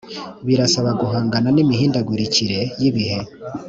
[0.47, 3.19] birasaba guhangana n imihindagurikire y ibihe